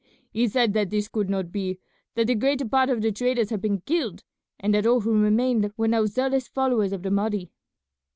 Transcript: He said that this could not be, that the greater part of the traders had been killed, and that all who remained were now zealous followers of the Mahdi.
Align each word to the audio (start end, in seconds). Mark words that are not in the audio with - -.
He 0.31 0.47
said 0.47 0.73
that 0.73 0.89
this 0.89 1.07
could 1.07 1.29
not 1.29 1.51
be, 1.51 1.77
that 2.15 2.25
the 2.25 2.33
greater 2.33 2.67
part 2.67 2.89
of 2.89 3.03
the 3.03 3.11
traders 3.11 3.51
had 3.51 3.61
been 3.61 3.81
killed, 3.81 4.23
and 4.59 4.73
that 4.73 4.87
all 4.87 5.01
who 5.01 5.13
remained 5.13 5.71
were 5.77 5.87
now 5.87 6.05
zealous 6.07 6.47
followers 6.47 6.91
of 6.91 7.03
the 7.03 7.11
Mahdi. 7.11 7.51